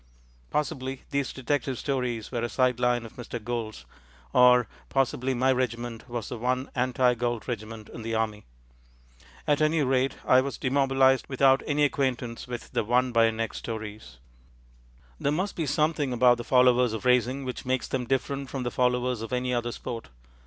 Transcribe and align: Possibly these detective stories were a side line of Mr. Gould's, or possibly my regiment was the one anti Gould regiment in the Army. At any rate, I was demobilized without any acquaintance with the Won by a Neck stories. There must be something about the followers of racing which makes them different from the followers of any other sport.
Possibly 0.49 1.03
these 1.11 1.31
detective 1.31 1.77
stories 1.77 2.31
were 2.31 2.41
a 2.41 2.49
side 2.49 2.79
line 2.79 3.05
of 3.05 3.17
Mr. 3.17 3.37
Gould's, 3.39 3.85
or 4.33 4.67
possibly 4.89 5.35
my 5.35 5.51
regiment 5.51 6.09
was 6.09 6.27
the 6.27 6.39
one 6.39 6.71
anti 6.73 7.13
Gould 7.13 7.47
regiment 7.47 7.87
in 7.87 8.01
the 8.01 8.15
Army. 8.15 8.43
At 9.45 9.61
any 9.61 9.83
rate, 9.83 10.15
I 10.25 10.41
was 10.41 10.57
demobilized 10.57 11.27
without 11.27 11.61
any 11.67 11.83
acquaintance 11.83 12.47
with 12.47 12.71
the 12.71 12.83
Won 12.83 13.11
by 13.11 13.25
a 13.25 13.31
Neck 13.31 13.53
stories. 13.53 14.17
There 15.19 15.31
must 15.31 15.55
be 15.55 15.67
something 15.67 16.11
about 16.13 16.37
the 16.37 16.43
followers 16.43 16.93
of 16.93 17.05
racing 17.05 17.45
which 17.45 17.63
makes 17.63 17.87
them 17.87 18.07
different 18.07 18.49
from 18.49 18.63
the 18.63 18.71
followers 18.71 19.21
of 19.21 19.31
any 19.31 19.53
other 19.53 19.71
sport. 19.71 20.07